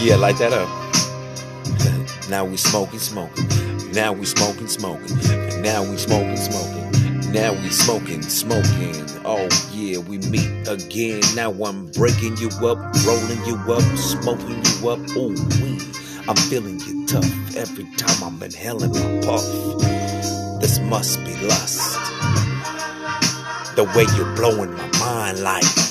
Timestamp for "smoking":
2.56-2.98, 2.98-3.46, 4.26-4.68, 4.68-5.16, 5.96-6.36, 6.36-7.32, 7.70-8.22, 8.22-8.94, 13.96-14.62